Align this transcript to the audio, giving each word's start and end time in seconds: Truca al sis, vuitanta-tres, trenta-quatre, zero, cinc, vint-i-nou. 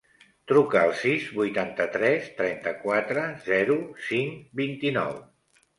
Truca 0.51 0.79
al 0.83 0.93
sis, 1.01 1.27
vuitanta-tres, 1.41 2.31
trenta-quatre, 2.41 3.29
zero, 3.53 3.79
cinc, 4.11 4.45
vint-i-nou. 4.65 5.19